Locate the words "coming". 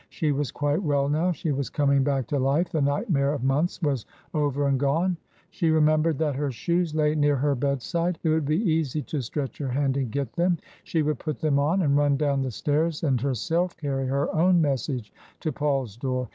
1.69-2.03